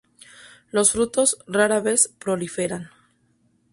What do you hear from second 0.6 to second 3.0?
Los frutos rara vez proliferan.